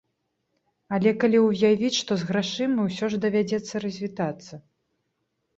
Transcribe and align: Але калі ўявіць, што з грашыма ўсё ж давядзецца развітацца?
Але 0.97 1.11
калі 1.23 1.37
ўявіць, 1.41 1.93
што 1.99 2.17
з 2.21 2.29
грашыма 2.29 2.79
ўсё 2.89 3.05
ж 3.15 3.21
давядзецца 3.27 3.83
развітацца? 3.85 4.53